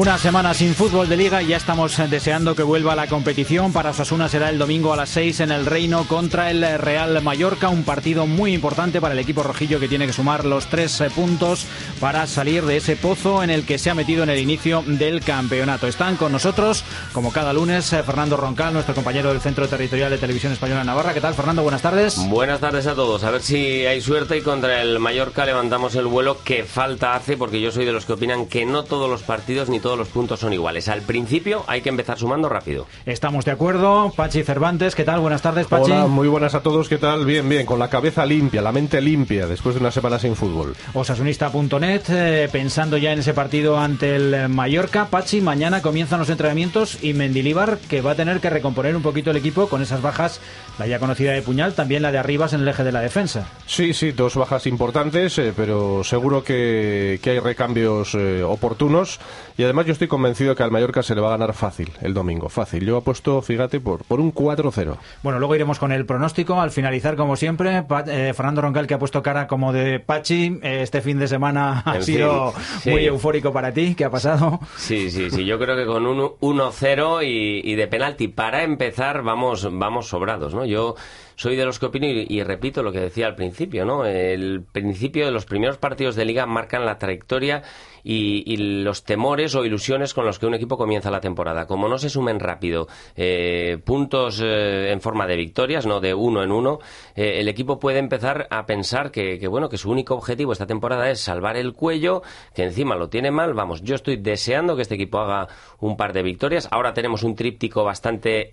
[0.00, 3.70] Una semana sin fútbol de liga y ya estamos deseando que vuelva la competición.
[3.70, 7.68] Para Osasuna será el domingo a las 6 en el Reino contra el Real Mallorca.
[7.68, 11.10] Un partido muy importante para el equipo rojillo que tiene que sumar los tres eh,
[11.14, 11.66] puntos
[12.00, 15.20] para salir de ese pozo en el que se ha metido en el inicio del
[15.20, 15.86] campeonato.
[15.86, 16.82] Están con nosotros,
[17.12, 21.12] como cada lunes, eh, Fernando Roncal, nuestro compañero del Centro Territorial de Televisión Española Navarra.
[21.12, 21.62] ¿Qué tal, Fernando?
[21.62, 22.16] Buenas tardes.
[22.26, 23.22] Buenas tardes a todos.
[23.22, 27.36] A ver si hay suerte y contra el Mallorca levantamos el vuelo que falta hace,
[27.36, 30.08] porque yo soy de los que opinan que no todos los partidos ni todos los
[30.08, 30.88] puntos son iguales.
[30.88, 32.86] Al principio hay que empezar sumando rápido.
[33.06, 34.12] Estamos de acuerdo.
[34.14, 35.20] Pachi Cervantes, ¿qué tal?
[35.20, 35.90] Buenas tardes, Pachi.
[35.92, 36.88] Hola, muy buenas a todos.
[36.88, 37.24] ¿Qué tal?
[37.24, 37.66] Bien, bien.
[37.66, 40.74] Con la cabeza limpia, la mente limpia, después de una semana sin fútbol.
[40.94, 45.06] Osasunista.net, eh, pensando ya en ese partido ante el Mallorca.
[45.06, 49.30] Pachi, mañana comienzan los entrenamientos y Mendilíbar, que va a tener que recomponer un poquito
[49.30, 50.40] el equipo con esas bajas,
[50.78, 53.48] la ya conocida de Puñal, también la de Arribas en el eje de la defensa.
[53.66, 59.18] Sí, sí, dos bajas importantes, eh, pero seguro que, que hay recambios eh, oportunos.
[59.56, 62.12] Y además yo estoy convencido que al Mallorca se le va a ganar fácil el
[62.14, 62.84] domingo, fácil.
[62.84, 64.96] Yo apuesto, fíjate, por, por un 4-0.
[65.22, 66.60] Bueno, luego iremos con el pronóstico.
[66.60, 70.58] Al finalizar, como siempre, Pa- eh, Fernando Roncal, que ha puesto cara como de Pachi.
[70.62, 72.90] eh, este fin de semana ha En sido fin, sí.
[72.90, 73.94] muy eufórico para ti.
[73.94, 74.60] ¿Qué ha pasado?
[74.76, 75.44] Sí, sí, sí.
[75.44, 80.54] Yo creo que con un 1-0 y, y de penalti para empezar vamos, vamos sobrados,
[80.54, 80.64] ¿no?
[80.64, 80.94] Yo
[81.36, 84.04] soy de los que opino y, y repito lo que decía al principio, ¿no?
[84.04, 87.62] El principio de los primeros partidos de liga marcan la trayectoria
[88.04, 91.66] y, y los temores o ilusiones con los que un equipo comienza la temporada.
[91.66, 96.42] Como no se sumen rápido eh, puntos eh, en forma de victorias, no de uno
[96.42, 96.78] en uno,
[97.14, 101.10] eh, el equipo puede empezar a pensar que, bueno que su único objetivo esta temporada
[101.10, 102.22] es salvar el cuello,
[102.54, 103.54] que encima lo tiene mal.
[103.54, 105.48] Vamos, yo estoy deseando que este equipo haga
[105.80, 106.68] un par de victorias.
[106.70, 108.50] Ahora tenemos un tríptico bastante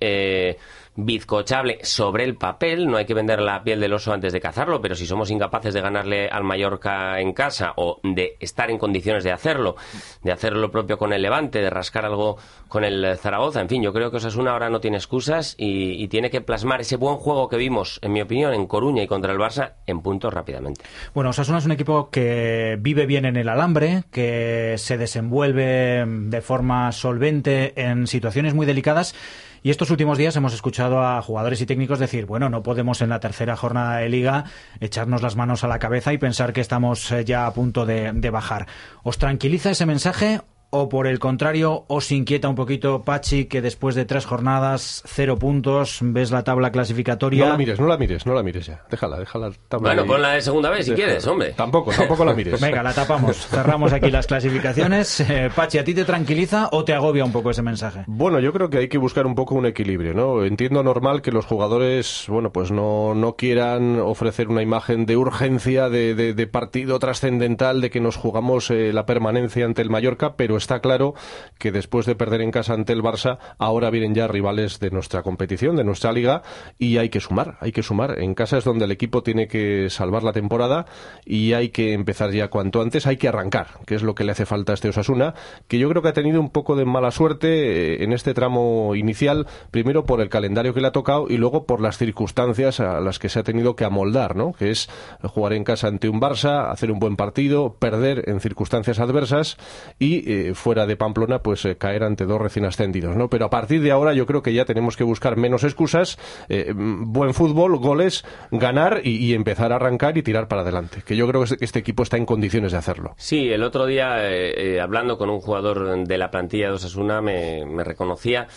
[0.98, 2.88] bizcochable sobre el papel.
[2.88, 5.74] No hay que vender la piel del oso antes de cazarlo, pero si somos incapaces
[5.74, 9.76] de ganarle al Mallorca en casa o de estar en condiciones de hacerlo,
[10.24, 12.38] de hacer lo propio con el Levante, de rascar algo
[12.68, 16.30] con el Zaragoza, en fin, yo creo que Osasuna ahora no tiene excusas y, tiene
[16.30, 19.38] que plasmar ese buen juego que vimos, en mi opinión, en Coruña y contra el
[19.38, 20.82] Barça en puntos rápidamente.
[21.14, 26.42] Bueno, Osasuna es un equipo que vive bien en el alambre, que se desenvuelve de
[26.42, 29.16] forma solvente en situaciones muy delicadas.
[29.64, 33.10] Y estos últimos días hemos escuchado a jugadores y técnicos decir, bueno, no podemos en
[33.10, 34.46] la tercera jornada de liga
[34.80, 38.12] echarnos las manos a la cabeza y pensar que estamos eh, ya a punto de,
[38.14, 38.68] de bajar.
[39.04, 43.96] ¿Os tranquiliza ese mensaje o por el contrario os inquieta un poquito, Pachi, que después
[43.96, 47.46] de tres jornadas, cero puntos, ves la tabla clasificatoria?
[47.46, 48.84] No la mires, no la mires, no la mires ya.
[48.90, 49.52] Déjala, déjala.
[49.70, 50.08] tabla Bueno, ahí.
[50.08, 51.06] ponla de segunda vez si Déjala.
[51.08, 51.54] quieres, hombre.
[51.54, 52.60] Tampoco, tampoco la mires.
[52.62, 53.36] Venga, la tapamos.
[53.48, 55.22] Cerramos aquí las clasificaciones.
[55.30, 58.04] Eh, Pachi, ¿a ti te tranquiliza o te agobia un poco ese mensaje?
[58.08, 60.44] Bueno, yo creo que hay que buscar un poco un equilibrio, ¿no?
[60.46, 65.90] Entiendo normal que los jugadores, bueno, pues no, no quieran ofrecer una imagen de urgencia,
[65.90, 70.36] de, de- de partido trascendental, de que nos jugamos eh, la permanencia ante el Mallorca,
[70.36, 71.14] pero está claro
[71.58, 75.24] que después de perder en casa ante el Barça, ahora vienen ya rivales de nuestra
[75.24, 76.42] competición, de nuestra liga,
[76.78, 78.20] y hay que sumar, hay que sumar.
[78.20, 80.86] En casa es donde el equipo tiene que salvar la temporada
[81.26, 84.32] y hay que empezar ya cuanto antes, hay que arrancar, que es lo que le
[84.32, 85.34] hace falta a este Osasuna,
[85.68, 87.48] que yo creo que ha tenido un poco de mala suerte
[87.94, 91.66] eh, en este tramo inicial, primero por el calendario que le ha tocado y luego
[91.66, 94.54] por las circunstancias a las que se ha tenido que amoldar, ¿no?
[94.54, 94.90] Que es
[95.24, 99.58] jugar en casa ante un Barça, hacer un buen partido, perder en circunstancias adversas
[100.00, 103.30] y eh, fuera de Pamplona, pues eh, caer ante dos recién ascendidos, ¿no?
[103.30, 106.18] Pero a partir de ahora yo creo que ya tenemos que buscar menos excusas,
[106.50, 111.04] eh, mm, buen fútbol, goles, ganar y, empezar a arrancar y tirar para adelante.
[111.06, 113.14] Que yo creo que este- equipo está en condiciones de hacerlo.
[113.18, 117.22] Sí, el otro día, eh, eh, hablando con un jugador de la plantilla de Osasuna,
[117.22, 118.48] me, me reconocía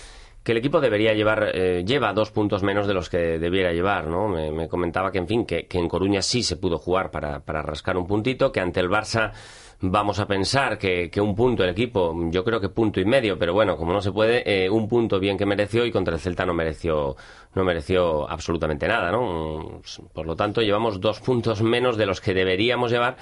[0.43, 1.53] que el equipo debería llevar,
[1.85, 4.27] lleva dos puntos menos de los que debiera llevar, ¿no?
[4.27, 7.41] Me, me comentaba que, en fin, que, que en Coruña sí se pudo jugar para,
[7.41, 9.33] para rascar un puntito, que ante el Barça
[9.81, 13.39] vamos a pensar que, que un punto el equipo, yo creo que punto y medio,
[13.39, 16.21] pero bueno, como no se puede, eh, un punto bien que mereció y contra el
[16.21, 17.17] Celta no mereció,
[17.55, 19.81] no mereció absolutamente nada, ¿no?
[20.13, 23.17] Por lo tanto, llevamos dos puntos menos de los que deberíamos llevar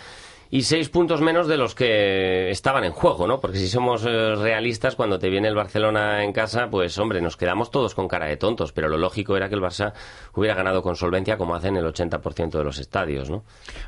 [0.51, 3.41] y seis puntos menos de los que estaban en juego, ¿no?
[3.41, 7.37] Porque si somos eh, realistas, cuando te viene el Barcelona en casa, pues hombre, nos
[7.37, 9.93] quedamos todos con cara de tontos, pero lo lógico era que el Barça
[10.35, 13.45] hubiera ganado con solvencia como hacen el 80% de los estadios, ¿no?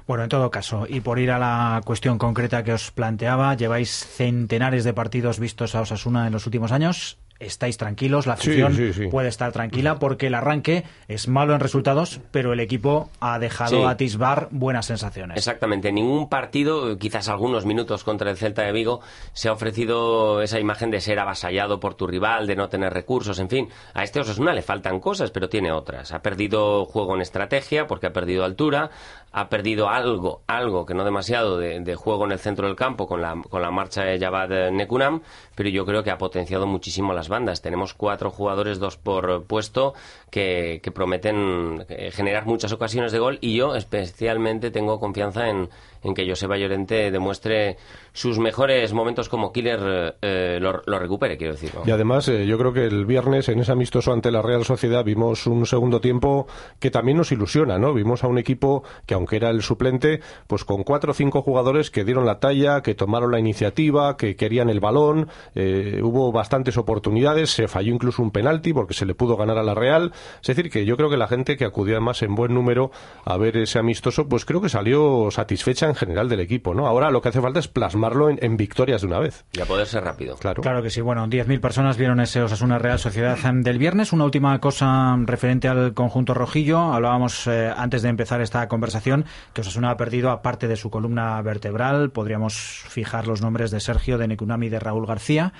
[0.07, 3.91] Bueno, en todo caso, y por ir a la cuestión concreta que os planteaba, lleváis
[3.91, 7.19] centenares de partidos vistos a Osasuna en los últimos años.
[7.41, 8.77] Estáis tranquilos, la afición
[9.11, 13.89] puede estar tranquila porque el arranque es malo en resultados, pero el equipo ha dejado
[13.89, 15.39] atisbar buenas sensaciones.
[15.39, 19.01] Exactamente, ningún partido, quizás algunos minutos contra el Celta de Vigo,
[19.33, 23.39] se ha ofrecido esa imagen de ser avasallado por tu rival, de no tener recursos,
[23.39, 23.69] en fin.
[23.95, 26.13] A este Osasuna le faltan cosas, pero tiene otras.
[26.13, 28.91] Ha perdido juego en estrategia porque ha perdido altura,
[29.33, 33.23] ha perdido algo, algo que no demasiado de, juego en el centro del campo con
[33.23, 35.23] la, con la marcha de Javad Nekunam,
[35.55, 37.63] pero yo creo que ha potenciado muchísimo las bandas.
[37.63, 39.95] Tenemos cuatro jugadores, dos por puesto,
[40.31, 45.71] que, que prometen eh, generar muchas ocasiones de gol y yo especialmente tengo confianza en,
[46.03, 47.77] en que Joseba Llorente demuestre
[48.13, 51.71] sus mejores momentos como killer eh, lo, recupere, quiero decir.
[51.87, 55.05] Y además, eh, yo creo que el viernes, en ese amistoso ante la Real Sociedad,
[55.05, 56.47] vimos un segundo tiempo
[56.79, 57.95] que también nos ilusiona, ¿no?
[57.95, 61.91] Vimos a un equipo que, aunque era el suplente, pues con cuatro o cinco jugadores
[61.91, 66.77] que dieron la talla, que tomaron la iniciativa, que querían el balón, eh, hubo bastantes
[66.79, 70.13] oportunidades, se falló incluso un penalti porque se le pudo ganar a la Real.
[70.41, 72.91] Es decir, que yo creo que la gente que acudió además en buen número
[73.25, 76.87] a ver ese amistoso, pues creo que salió satisfecha en general del equipo, ¿no?
[76.87, 79.45] Ahora lo que hace falta es plasmarlo en, victorias de una vez.
[79.53, 80.37] Y a poder ser rápido.
[80.37, 80.63] Claro.
[80.63, 81.01] Claro que sí.
[81.01, 84.13] Bueno, 10.000 personas vieron ese Osasuna Real Sociedad del viernes.
[84.13, 86.79] Una última cosa referente al conjunto rojillo.
[86.79, 89.25] Hablábamos eh, antes de empezar esta conversación
[89.55, 92.55] que Osasuna ha perdido, aparte de su columna vertebral, podríamos
[92.89, 95.53] fijar los nombres de Sergio, de Nekunami y de Raúl García.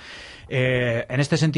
[0.53, 1.50] Eh, en este sentido,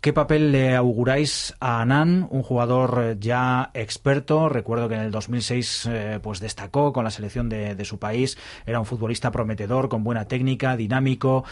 [0.00, 4.48] ¿qué papel le auguráis a Anán, un jugador eh, ya experto?
[4.48, 8.36] Recuerdo que en el 2006 eh, pues destacó con la selección de, su país.
[8.66, 11.44] Era un futbolista prometedor, con buena técnica, dinámico,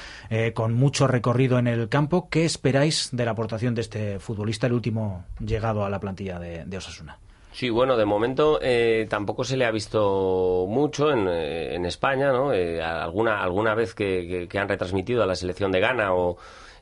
[0.54, 2.28] con mucho recorrido en el campo.
[2.30, 6.76] ¿Qué esperáis de la aportación de este futbolista, el último llegado a la plantilla de,
[6.76, 7.18] Osasuna?
[7.52, 8.60] Sí, bueno, de momento
[9.08, 12.50] tampoco se le ha visto mucho en, España, ¿no?
[12.50, 16.36] alguna, alguna vez que, han retransmitido a la selección de Ghana o,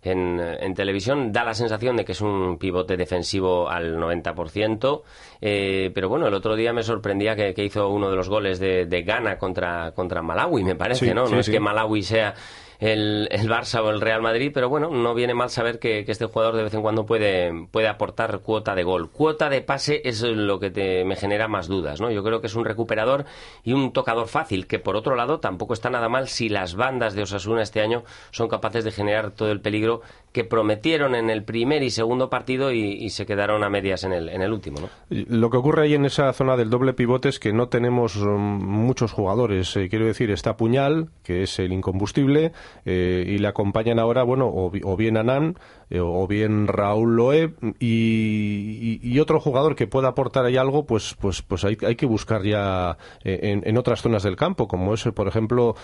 [0.07, 1.33] en, televisión.
[1.33, 5.03] Da la sensación de que es un pivote defensivo al 90%,
[5.41, 8.87] eh, pero bueno, el otro día me sorprendía que, hizo uno de los goles de,
[8.87, 11.27] de Ghana contra, contra Malawi, me parece, ¿no?
[11.27, 12.35] no es que Malawi sea
[12.79, 16.27] el, el, Barça o el Real Madrid, pero bueno, no viene mal saber que, este
[16.27, 19.11] jugador de vez en cuando puede, puede aportar cuota de gol.
[19.11, 22.11] Cuota de pase es lo que te, me genera más dudas, ¿no?
[22.11, 23.25] Yo creo que es un recuperador
[23.65, 27.15] y un tocador fácil, que por otro lado tampoco está nada mal si las bandas
[27.15, 30.03] de Osasuna este año son capaces de generar todo el peligro
[30.37, 34.29] que prometieron en el primer y segundo partido y, se quedaron a medias en el,
[34.29, 34.81] en el último.
[34.81, 34.91] ¿no?
[35.09, 38.37] Lo que ocurre ahí en esa zona del doble pivote es que no tenemos um,
[38.37, 39.75] muchos jugadores.
[39.77, 42.53] Eh, quiero decir, está Puñal, que es el incombustible,
[42.85, 45.57] eh, y le acompañan ahora, bueno, o, bien Anán
[45.91, 51.41] eh, o bien Raúl Loeb y, otro jugador que pueda aportar ahí algo, pues, pues,
[51.41, 55.27] pues hay, hay que buscar ya en, en otras zonas del campo, como es, por
[55.27, 55.75] ejemplo,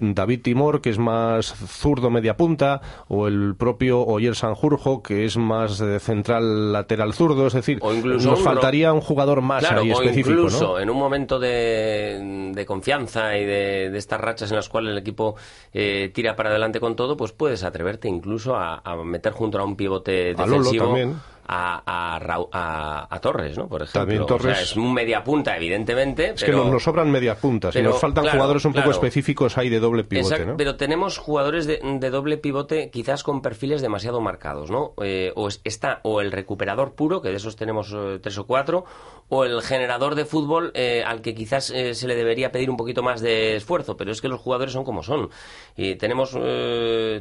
[0.00, 5.36] David Timor, que es más zurdo media punta, o el propio Oyer Sanjurjo, que es
[5.36, 10.30] más de central lateral zurdo, es decir, nos faltaría un jugador más ahí específico.
[10.30, 15.34] incluso en un momento de, confianza y de, estas rachas en las cuales el equipo
[15.72, 19.76] eh, tira para adelante con todo, pues puedes atreverte incluso a, meter junto a un
[19.76, 20.94] pivote defensivo.
[20.94, 21.14] a,
[21.48, 23.68] a, a, Torres, ¿no?
[23.68, 24.26] Por ejemplo.
[24.26, 24.60] Torres...
[24.60, 26.32] es un media punta, evidentemente.
[26.34, 29.80] Es que nos, sobran media puntas y nos faltan jugadores un poco específicos ahí de
[29.80, 30.56] doble pivote, ¿no?
[30.56, 31.78] Pero tenemos jugadores de,
[32.10, 34.92] doble pivote quizás con perfiles demasiado marcados, ¿no?
[35.02, 38.84] Eh, o está o el recuperador puro, que de esos tenemos eh, tres o cuatro,
[39.30, 43.02] o el generador de fútbol eh, al que quizás se le debería pedir un poquito
[43.02, 45.30] más de esfuerzo, pero es que los jugadores son como son.
[45.76, 46.30] Y tenemos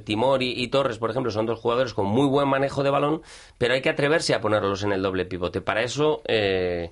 [0.06, 3.22] Timor y, y Torres, por ejemplo, son dos jugadores con muy buen manejo de balón,
[3.58, 5.62] pero hay que atrever a ponerlos en el doble pivote.
[5.62, 6.92] Para eso eh,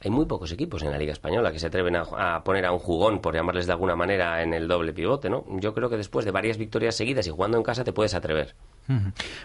[0.00, 2.78] hay muy pocos equipos en la Liga Española que se atreven a, poner a un
[2.78, 5.44] jugón, por llamarles de alguna manera, en el doble pivote, ¿no?
[5.60, 8.54] Yo creo que después de varias victorias seguidas y jugando en casa te puedes atrever.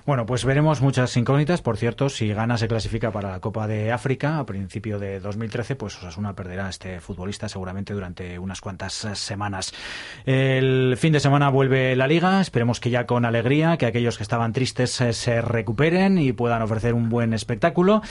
[0.05, 1.61] Bueno, pues veremos muchas incógnitas.
[1.61, 5.75] Por cierto, si Ghana se clasifica para la Copa de África a principio de 2013,
[5.75, 9.73] pues Osasuna perderá a este futbolista seguramente durante unas cuantas semanas.
[10.25, 12.41] El fin de semana vuelve la Liga.
[12.41, 16.61] Esperemos que ya con alegría, que aquellos que estaban tristes eh, se recuperen y puedan
[16.61, 18.01] ofrecer un buen espectáculo.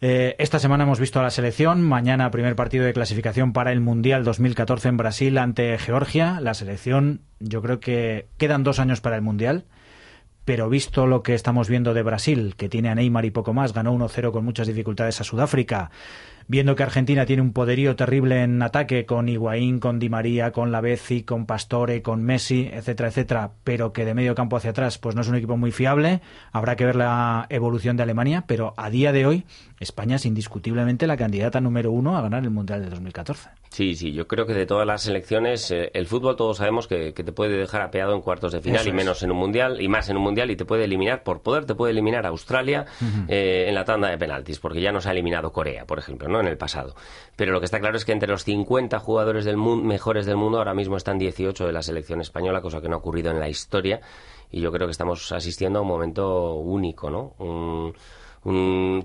[0.00, 1.82] Eh, esta semana hemos visto a la selección.
[1.82, 6.40] Mañana, primer partido de clasificación para el Mundial 2014 en Brasil ante Georgia.
[6.40, 9.64] La selección, yo creo que quedan dos años para el Mundial
[10.44, 13.72] pero visto lo que estamos viendo de Brasil, que tiene a Neymar y poco más,
[13.72, 15.90] ganó 1-0 con muchas dificultades a Sudáfrica,
[16.48, 20.72] viendo que Argentina tiene un poderío terrible en ataque con Higuaín, con Di María, con
[20.72, 25.14] Lavezzi, con Pastore, con Messi, etcétera, etcétera, pero que de medio campo hacia atrás pues
[25.14, 26.20] no es un equipo muy fiable.
[26.52, 29.44] Habrá que ver la evolución de Alemania, pero a día de hoy
[29.80, 33.50] España es indiscutiblemente la candidata número uno a ganar el Mundial de 2014.
[33.72, 37.12] Sí, sí, yo creo que de todas las selecciones, eh, el fútbol todos sabemos que,
[37.12, 40.10] te puede dejar apeado en cuartos de final y menos en un mundial, y más
[40.10, 42.84] en un mundial, y te puede eliminar, por poder, te puede eliminar a Australia
[43.28, 46.31] eh, en la tanda de penaltis, porque ya nos ha eliminado Corea, por ejemplo, ¿no?
[46.40, 46.94] En el pasado.
[47.36, 50.58] Pero lo que está claro es que entre los 50 jugadores del mejores del mundo,
[50.58, 53.48] ahora mismo están 18 de la selección española, cosa que no ha ocurrido en la
[53.48, 54.00] historia,
[54.50, 57.34] y yo creo que estamos asistiendo a un momento único, ¿no?
[57.38, 57.94] Un,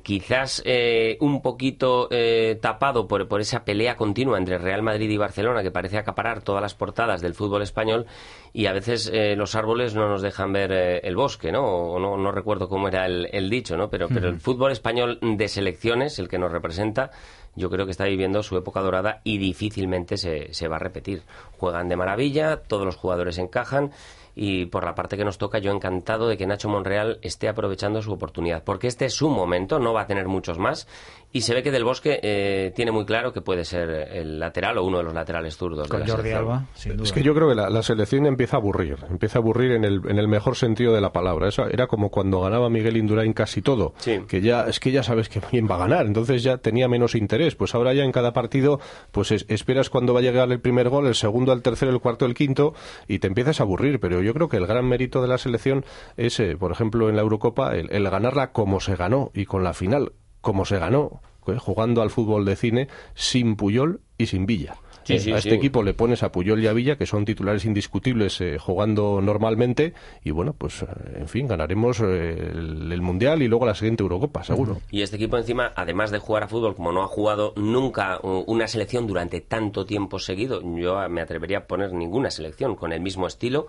[0.01, 5.17] quizás eh, un poquito eh, tapado por, por, esa pelea continua entre Real Madrid y
[5.17, 8.07] Barcelona que parece acaparar todas las portadas del fútbol español
[8.51, 11.63] y a veces eh, los árboles no nos dejan ver el bosque, ¿no?
[11.63, 13.91] O no, no recuerdo cómo era el, dicho, ¿no?
[13.91, 17.11] Pero, pero el fútbol español de selecciones, el que nos representa,
[17.55, 21.21] yo creo que está viviendo su época dorada y difícilmente se, se va a repetir.
[21.59, 23.91] Juegan de maravilla, todos los jugadores encajan
[24.39, 28.03] y por la parte que nos toca, yo encantado de que Nacho Monreal esté aprovechando
[28.03, 30.87] su oportunidad, porque este es su momento, no va a tener muchos más,
[31.33, 34.77] y se ve que Del Bosque eh, tiene muy claro que puede ser el lateral
[34.77, 35.87] o uno de los laterales zurdos.
[35.87, 39.41] Con Jordi Alba, Es que yo creo que la, selección empieza a aburrir, empieza a
[39.41, 41.49] aburrir en el, en el mejor sentido de la palabra.
[41.49, 43.93] Eso era como cuando ganaba Miguel Indurain casi todo,
[44.27, 47.13] que ya es que ya sabes que quién va a ganar, entonces ya tenía menos
[47.13, 47.55] interés.
[47.55, 48.79] Pues ahora ya en cada partido,
[49.11, 52.25] pues esperas cuando va a llegar el primer gol, el segundo, el tercero, el cuarto,
[52.25, 52.73] el quinto,
[53.07, 53.99] y te empiezas a aburrir.
[53.99, 57.15] Pero yo creo que el gran mérito de la selección es, eh, por ejemplo, en
[57.15, 61.57] la Eurocopa, el, ganarla como se ganó y con la final como se ganó, eh,
[61.59, 64.75] jugando al fútbol de cine sin Puyol y sin Villa
[65.13, 68.57] a este equipo le pones a Puyol y a Villa, que son titulares indiscutibles eh,
[68.57, 70.87] jugando normalmente, y bueno, pues eh,
[71.19, 74.79] en fin, ganaremos eh, el, Mundial y luego la siguiente Eurocopa, seguro.
[74.91, 78.67] Y este equipo encima, además de jugar a fútbol, como no ha jugado nunca una
[78.67, 83.27] selección durante tanto tiempo seguido, yo me atrevería a poner ninguna selección con el mismo
[83.27, 83.67] estilo,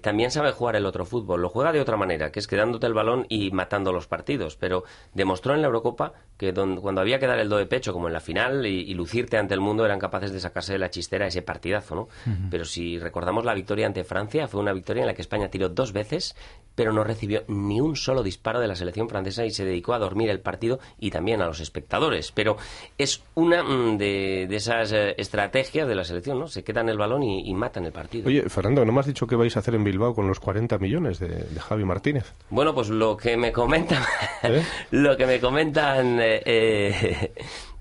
[0.00, 1.42] también sabe jugar el otro fútbol.
[1.42, 4.84] Lo juega de otra manera, que es quedándote el balón y matando los partidos, pero
[5.12, 8.14] demostró en la Eurocopa que cuando había que dar el do de pecho, como en
[8.14, 10.90] la final, y, y lucirte ante el mundo, eran capaces de sacar sacarse de la
[10.90, 12.08] chistera ese partidazo, ¿no?
[12.48, 15.68] Pero si recordamos la victoria ante Francia, fue una victoria en la que España tiró
[15.68, 16.36] dos veces,
[16.76, 19.98] pero no recibió ni un solo disparo de la selección francesa y se dedicó a
[19.98, 22.30] dormir el partido y también a los espectadores.
[22.30, 22.56] Pero
[22.98, 26.46] es una mm, de, esas eh, estrategias de la selección, ¿no?
[26.46, 28.28] Se quedan el balón y, matan el partido.
[28.28, 30.78] Oye, Fernando, ¿no me has dicho qué vais a hacer en Bilbao con los 40
[30.78, 32.32] millones de, Javi Martínez?
[32.50, 34.02] Bueno, pues lo que me comentan,
[34.42, 34.62] ¿Eh?
[34.92, 37.32] lo que me comentan eh,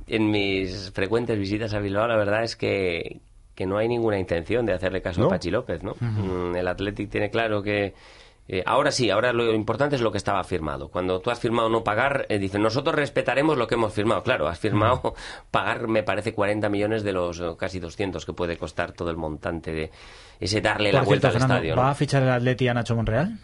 [0.07, 3.21] en mis frecuentes visitas a Bilbao, la verdad es que,
[3.55, 5.95] que no hay ninguna intención de hacerle caso a Pachi López, ¿no?
[6.55, 7.93] El Athletic tiene claro que
[8.47, 10.89] eh, ahora sí, ahora lo importante es lo que estaba firmado.
[10.89, 14.21] Cuando tú has firmado no pagar, eh, dicen, nosotros respetaremos lo que hemos firmado.
[14.21, 15.15] Claro, has firmado
[15.51, 19.17] pagar, me parece, 40 millones de los eh, casi 200 que puede costar todo el
[19.17, 19.91] montante de
[20.41, 21.75] ese darle la vuelta al estadio.
[21.75, 23.37] ¿Va a fichar el Atleti a Nacho Monreal?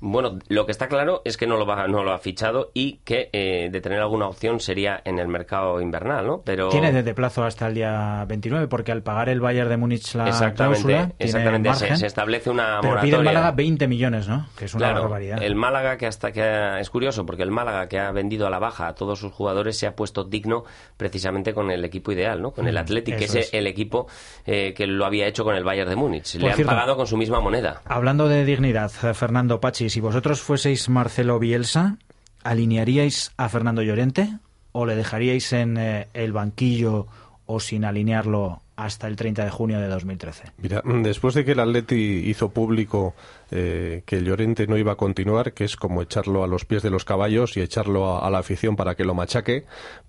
[0.00, 2.98] Bueno, lo que está claro es que no lo, va, no lo ha fichado y
[3.04, 6.42] que eh, de tener alguna opción sería en el mercado invernal, ¿no?
[6.42, 10.14] Pero tiene desde plazo hasta el día 29 porque al pagar el Bayern de Múnich
[10.14, 13.02] la cláusula exactamente se, establece una pero moratoria.
[13.02, 14.48] pide el Málaga 20 millones, ¿no?
[14.56, 15.42] Que es una barbaridad.
[15.42, 18.58] El Málaga que hasta que es curioso porque el Málaga que ha vendido a la
[18.58, 20.64] baja a todos sus jugadores se ha puesto digno
[20.96, 22.52] precisamente con el equipo ideal, ¿no?
[22.52, 24.06] Con el mm, Athletic, que es, el equipo
[24.46, 26.36] eh, que lo había hecho con el Bayern de Múnich.
[26.36, 27.82] Le han pagado con su misma moneda.
[27.84, 31.98] Hablando de dignidad, Fernando Pachi, si vosotros fueseis Marcelo Bielsa,
[32.42, 34.38] ¿alinearíais a Fernando Llorente
[34.72, 37.06] o le dejaríais en eh, el banquillo
[37.46, 40.52] o sin alinearlo hasta el 30 de junio de 2013?
[40.58, 43.14] Mira, después de que el Atleti hizo público
[43.50, 46.90] eh, que Llorente no iba a continuar, que es como echarlo a los pies de
[46.90, 49.64] los caballos y echarlo a, la afición para que lo machaque,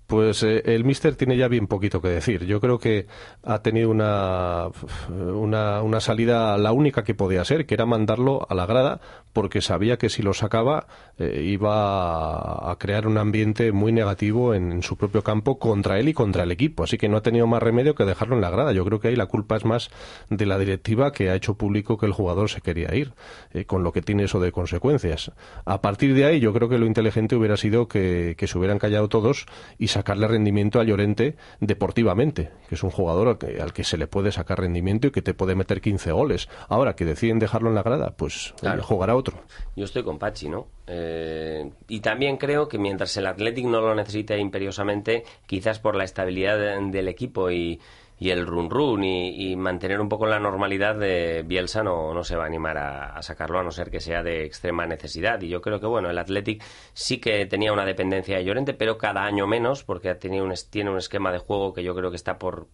[0.06, 2.44] pues eh, el Mister tiene ya bien poquito que decir.
[2.44, 3.06] Yo creo que
[3.42, 4.68] ha tenido una,
[5.08, 9.00] una, salida, la única que podía ser, que era mandarlo a la grada,
[9.32, 10.86] porque sabía que si lo sacaba
[11.18, 16.14] eh, iba a crear un ambiente muy negativo en, su propio campo contra él y
[16.14, 16.84] contra el equipo.
[16.84, 18.72] Así que no ha tenido más remedio que dejarlo en la grada.
[18.72, 19.90] Yo creo que ahí la culpa es más
[20.28, 23.14] de la directiva que ha hecho público que el jugador se quería ir.
[23.52, 25.32] Eh, con lo que tiene eso de consecuencias.
[25.64, 29.08] A partir de ahí, yo creo que lo inteligente hubiera sido que, se hubieran callado
[29.08, 29.46] todos
[29.78, 34.32] y sacarle rendimiento a Llorente deportivamente, que es un jugador al que, se le puede
[34.32, 36.48] sacar rendimiento y que te puede meter 15 goles.
[36.68, 39.38] Ahora que deciden dejarlo en la grada, pues jugará otro.
[39.76, 40.66] Yo estoy con Pachi, ¿no?
[40.86, 46.04] Eh, y también creo que mientras el Athletic no lo necesite imperiosamente, quizás por la
[46.04, 47.80] estabilidad del equipo y
[48.22, 52.36] y el run run y, mantener un poco la normalidad de Bielsa no, no se
[52.36, 55.40] va a animar a, sacarlo a no ser que sea de extrema necesidad.
[55.42, 56.62] Y yo creo que, bueno, el Athletic
[56.92, 60.90] sí que tenía una dependencia de Llorente, pero cada año menos, porque tenido un, tiene
[60.90, 62.68] un esquema de juego que yo creo que está por,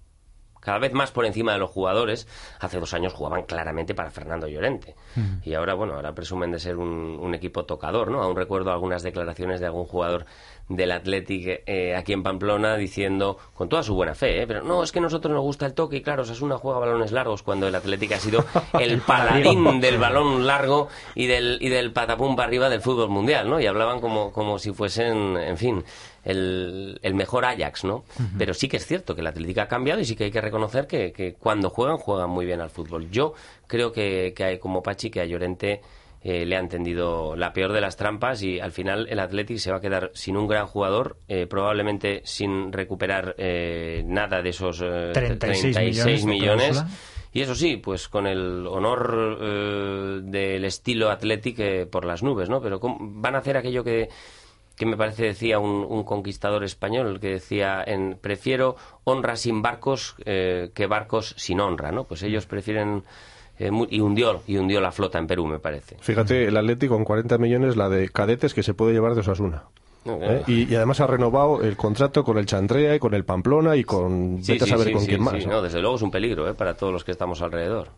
[0.61, 2.27] cada vez más por encima de los jugadores.
[2.61, 4.95] Hace dos años jugaban claramente para Fernando Llorente.
[5.43, 8.23] Y ahora, bueno, ahora presumen de ser un, un, equipo tocador, ¿no?
[8.23, 10.27] Aún recuerdo algunas declaraciones de algún jugador
[10.69, 14.47] del Athletic eh, aquí en Pamplona diciendo, con toda su buena fe, ¿eh?
[14.47, 17.11] pero no, es que a nosotros nos gusta el toque y claro, una juega balones
[17.11, 18.45] largos cuando el Athletic ha sido
[18.79, 23.49] el paladín del balón largo y del, y del patapum para arriba del fútbol mundial,
[23.49, 23.61] ¿no?
[23.61, 25.85] Y hablaban como, como si fuesen, en fin,
[26.25, 28.05] el, el mejor Ajax, ¿no?
[28.37, 30.41] Pero sí que es cierto que el Athletic ha cambiado y sí que hay que
[30.41, 33.11] reconocer que, que cuando juegan, juegan muy bien al fútbol.
[33.11, 33.35] Yo
[33.67, 35.81] creo que, que hay como Pachi, que a Llorente
[36.21, 39.71] eh, le han tendido la peor de las trampas y al final el Athletic se
[39.71, 44.79] va a quedar sin un gran jugador, eh, probablemente sin recuperar eh, nada de esos
[44.79, 46.83] 36, millones.
[47.33, 52.61] y eso sí, pues con el honor del estilo Athletic por las nubes, ¿no?
[52.61, 54.09] Pero van a hacer aquello que,
[54.79, 60.87] que me parece decía un, conquistador español que decía en prefiero honra sin barcos que
[60.89, 62.05] barcos sin honra, ¿no?
[62.05, 63.03] Pues ellos prefieren
[63.59, 65.97] eh, y hundió y hundió la flota en Perú, me parece.
[66.01, 69.65] Fíjate, el Atlético con 40 millones, la de cadetes que se puede llevar de Osasuna.
[70.21, 70.43] ¿Eh?
[70.47, 74.43] Y, además ha renovado el contrato con el Chandrea y con el Pamplona y con
[74.43, 75.47] vete a saber con quién más.
[75.47, 75.63] ¿no?
[75.63, 76.55] desde luego es un peligro ¿eh?
[76.55, 77.89] para todos los que estamos alrededor.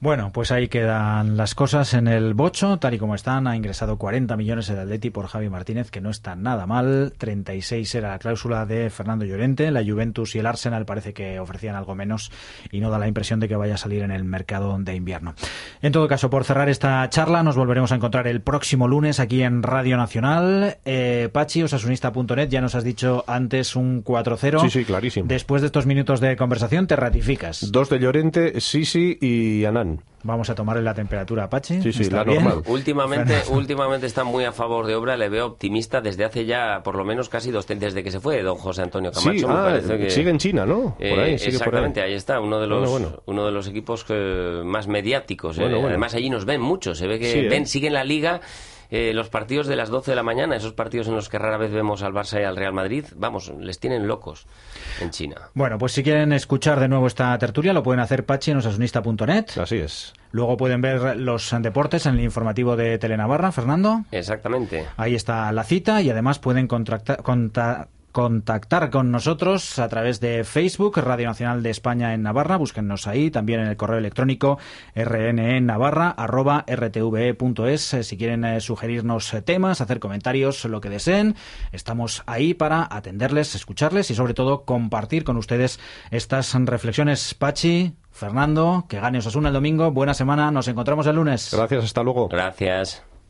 [0.00, 3.48] Bueno, pues ahí quedan las cosas en el bocho, tal y como están.
[3.48, 7.14] Ha ingresado 40 millones el Atleti por Javi Martínez, que no está nada mal.
[7.18, 9.72] 36 era la cláusula de Fernando Llorente.
[9.72, 12.30] La Juventus y el Arsenal parece que ofrecían algo menos
[12.70, 15.34] y no da la impresión de que vaya a salir en el mercado de invierno.
[15.82, 19.42] En todo caso, por cerrar esta charla, nos volveremos a encontrar el próximo lunes aquí
[19.42, 20.78] en Radio Nacional.
[20.84, 24.60] Eh, Pachi, osasunista.net, ya nos has dicho antes un 4-0.
[24.62, 25.26] Sí, sí, clarísimo.
[25.28, 27.70] Después de estos minutos de conversación, te ratificas.
[27.72, 30.00] Dos de Llorente, Sisi y Anán.
[30.24, 31.80] Vamos a tomarle la temperatura a Pachi.
[31.80, 32.62] Sí, sí, la normal.
[32.66, 36.96] Últimamente, últimamente está muy a favor de obra, le veo optimista desde hace ya por
[36.96, 39.38] lo menos casi dos desde que se fue don José Antonio Camacho.
[39.38, 39.78] Sí, ah,
[40.08, 40.96] sigue en China, ¿no?
[40.96, 42.14] Por ahí, exactamente, ahí.
[42.14, 44.04] está, uno de los, Uno de los equipos
[44.64, 45.58] más mediáticos.
[45.58, 45.64] ¿eh?
[45.64, 47.48] Además, allí nos ven mucho, se ve que ¿eh?
[47.48, 48.40] ven, siguen la liga
[48.90, 51.58] eh, los partidos de las 12 de la mañana, esos partidos en los que rara
[51.58, 54.46] vez vemos al Barça y al Real Madrid, vamos, les tienen locos
[55.00, 55.50] en China.
[55.54, 59.58] Bueno, pues si quieren escuchar de nuevo esta tertulia, lo pueden hacer Pachi en osasunista.net.
[59.58, 60.14] Así es.
[60.30, 64.04] Luego pueden ver los deportes en el informativo de Telenavarra, Fernando.
[64.10, 64.86] Exactamente.
[64.96, 70.98] Ahí está la cita y además pueden contactar contactar con nosotros a través de Facebook,
[70.98, 74.58] Radio Nacional de España en Navarra, búsquennos ahí, también en el correo electrónico
[74.96, 81.36] rnnavarra.rtve.es, si quieren eh, sugerirnos eh, temas, hacer comentarios, lo que deseen,
[81.70, 85.78] estamos ahí para atenderles, escucharles y sobre todo compartir con ustedes
[86.10, 87.34] estas reflexiones.
[87.34, 91.50] Pachi, Fernando, que gane Osasuna el domingo, buena semana, nos encontramos el lunes.
[91.52, 92.26] Gracias, hasta luego.
[92.26, 93.07] Gracias.